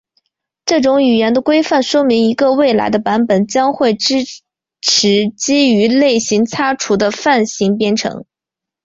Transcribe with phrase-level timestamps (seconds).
[0.65, 4.23] 这种语言的规范说明一个未来的版本将会支
[4.81, 8.25] 持基于类型擦除的泛型编程。